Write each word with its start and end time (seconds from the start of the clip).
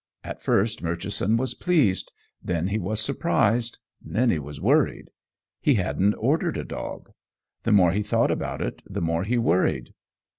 At 0.23 0.41
first 0.41 0.81
Murchison 0.81 1.37
was 1.37 1.53
pleased; 1.53 2.11
then 2.43 2.69
he 2.69 2.79
was 2.79 2.99
surprised; 2.99 3.77
then 4.03 4.31
he 4.31 4.39
was 4.39 4.59
worried. 4.59 5.11
He 5.61 5.75
hadn't 5.75 6.15
ordered 6.15 6.57
a 6.57 6.63
dog. 6.65 7.11
The 7.65 7.71
more 7.71 7.91
he 7.91 8.01
thought 8.01 8.31
about 8.31 8.63
it 8.63 8.81
the 8.91 8.99
more 8.99 9.25
he 9.25 9.37
worried. 9.37 9.93